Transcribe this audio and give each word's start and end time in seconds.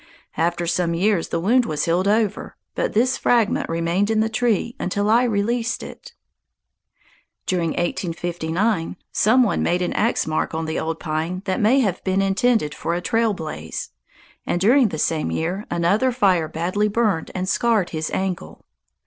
After 0.35 0.65
some 0.65 0.95
years 0.95 1.27
the 1.27 1.39
wound 1.39 1.67
was 1.67 1.85
healed 1.85 2.07
over, 2.07 2.55
but 2.73 2.93
this 2.93 3.17
fragment 3.19 3.69
remained 3.69 4.09
in 4.09 4.19
the 4.19 4.29
tree 4.29 4.75
until 4.79 5.11
I 5.11 5.23
released 5.25 5.83
it. 5.83 6.13
During 7.45 7.69
1859 7.73 8.97
some 9.11 9.43
one 9.43 9.61
made 9.61 9.83
an 9.83 9.93
axe 9.93 10.25
mark 10.25 10.55
on 10.55 10.65
the 10.65 10.79
old 10.79 10.99
pine 10.99 11.43
that 11.45 11.61
may 11.61 11.81
have 11.81 12.03
been 12.03 12.19
intended 12.23 12.73
for 12.73 12.95
a 12.95 12.99
trail 13.01 13.35
blaze, 13.35 13.91
and 14.43 14.59
during 14.59 14.87
the 14.87 14.97
same 14.97 15.29
year 15.29 15.67
another 15.69 16.11
fire 16.11 16.47
badly 16.47 16.87
burned 16.87 17.29
and 17.35 17.47
scarred 17.47 17.91
his 17.91 18.09
ankle. 18.09 18.65